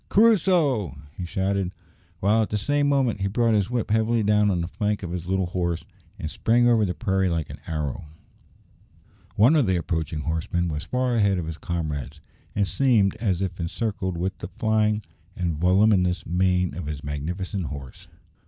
"Crusoe!" 0.09 0.97
he 1.15 1.25
shouted, 1.25 1.75
while 2.21 2.41
at 2.41 2.49
the 2.49 2.57
same 2.57 2.89
moment 2.89 3.21
he 3.21 3.27
brought 3.27 3.53
his 3.53 3.69
whip 3.69 3.91
heavily 3.91 4.23
down 4.23 4.49
on 4.49 4.61
the 4.61 4.67
flank 4.67 5.03
of 5.03 5.11
his 5.11 5.27
little 5.27 5.45
horse, 5.45 5.85
and 6.17 6.31
sprang 6.31 6.67
over 6.67 6.85
the 6.85 6.95
prairie 6.95 7.29
like 7.29 7.51
an 7.51 7.59
arrow. 7.67 8.05
One 9.35 9.55
of 9.55 9.67
the 9.67 9.75
approaching 9.75 10.21
horsemen 10.21 10.69
was 10.69 10.85
far 10.85 11.13
ahead 11.13 11.37
of 11.37 11.45
his 11.45 11.59
comrades, 11.59 12.19
and 12.55 12.65
seemed 12.65 13.15
as 13.17 13.43
if 13.43 13.59
encircled 13.59 14.17
with 14.17 14.35
the 14.39 14.47
flying 14.47 15.03
and 15.35 15.55
voluminous 15.59 16.25
mane 16.25 16.73
of 16.75 16.87
his 16.87 17.03
magnificent 17.03 17.67
horse. 17.67 18.07